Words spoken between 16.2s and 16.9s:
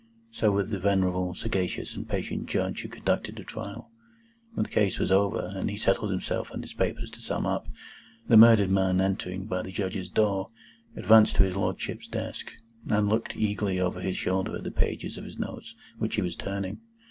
was turning.